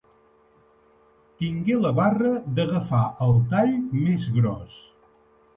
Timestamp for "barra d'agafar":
2.01-3.05